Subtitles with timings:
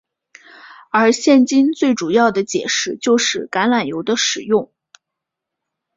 [0.89, 4.71] 而现今最主要的解释就是橄榄油的使用。